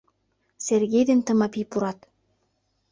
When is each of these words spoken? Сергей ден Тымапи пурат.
Сергей 0.65 1.03
ден 1.09 1.19
Тымапи 1.25 1.61
пурат. 1.71 1.99